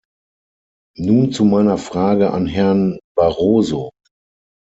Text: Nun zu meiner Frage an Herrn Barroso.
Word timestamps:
Nun 0.97 1.31
zu 1.31 1.45
meiner 1.45 1.77
Frage 1.77 2.31
an 2.33 2.47
Herrn 2.47 2.97
Barroso. 3.15 3.91